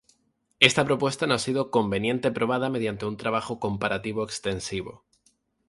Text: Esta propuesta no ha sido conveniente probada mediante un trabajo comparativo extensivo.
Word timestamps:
Esta 0.59 0.83
propuesta 0.83 1.27
no 1.27 1.35
ha 1.35 1.37
sido 1.37 1.69
conveniente 1.69 2.31
probada 2.31 2.71
mediante 2.71 3.05
un 3.05 3.17
trabajo 3.17 3.59
comparativo 3.59 4.23
extensivo. 4.23 5.05